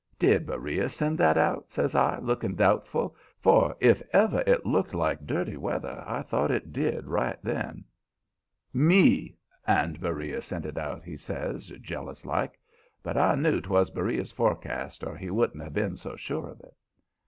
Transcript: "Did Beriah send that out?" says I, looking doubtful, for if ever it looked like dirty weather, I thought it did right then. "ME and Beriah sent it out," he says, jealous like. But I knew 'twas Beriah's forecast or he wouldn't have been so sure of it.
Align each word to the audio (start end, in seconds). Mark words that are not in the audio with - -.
"Did 0.17 0.47
Beriah 0.47 0.89
send 0.89 1.19
that 1.19 1.37
out?" 1.37 1.69
says 1.69 1.93
I, 1.93 2.17
looking 2.17 2.55
doubtful, 2.55 3.15
for 3.39 3.77
if 3.79 4.01
ever 4.13 4.43
it 4.47 4.65
looked 4.65 4.95
like 4.95 5.27
dirty 5.27 5.57
weather, 5.57 6.03
I 6.07 6.23
thought 6.23 6.49
it 6.49 6.73
did 6.73 7.05
right 7.05 7.37
then. 7.43 7.83
"ME 8.73 9.35
and 9.67 9.99
Beriah 10.01 10.41
sent 10.41 10.65
it 10.65 10.79
out," 10.79 11.03
he 11.03 11.17
says, 11.17 11.67
jealous 11.81 12.25
like. 12.25 12.59
But 13.03 13.15
I 13.15 13.35
knew 13.35 13.61
'twas 13.61 13.91
Beriah's 13.91 14.31
forecast 14.31 15.03
or 15.03 15.15
he 15.15 15.29
wouldn't 15.29 15.61
have 15.61 15.73
been 15.75 15.95
so 15.95 16.15
sure 16.15 16.49
of 16.49 16.61
it. 16.61 16.75